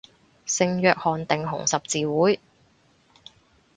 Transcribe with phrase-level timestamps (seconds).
[0.47, 2.39] 聖約翰定紅十字會